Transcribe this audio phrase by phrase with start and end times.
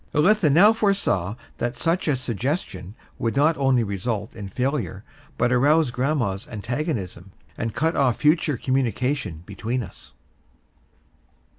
[0.15, 5.03] Elitha now foresaw that such a suggestion would not only result in failure,
[5.37, 10.13] but arouse grandma's antagonism, and cut off future communication between us.